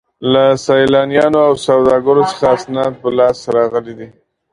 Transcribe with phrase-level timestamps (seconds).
[0.33, 4.07] له سیلانیانو او سوداګرو څخه اسناد په لاس راغلي دي.